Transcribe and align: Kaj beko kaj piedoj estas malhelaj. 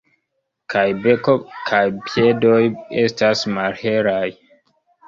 Kaj 0.73 0.85
beko 1.03 1.35
kaj 1.69 1.83
piedoj 2.09 2.59
estas 3.07 3.47
malhelaj. 3.59 4.29